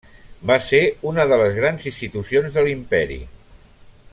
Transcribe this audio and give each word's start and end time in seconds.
Va 0.51 0.55
ser 0.67 0.79
una 1.09 1.25
de 1.31 1.37
les 1.41 1.53
grans 1.59 1.85
institucions 1.91 2.57
de 2.57 2.65
l'Imperi. 2.69 3.19